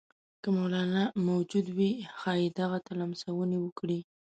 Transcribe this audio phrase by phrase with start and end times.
[0.41, 3.99] که مولنا موجود وي ښايي دغه ته لمسونې وکړي.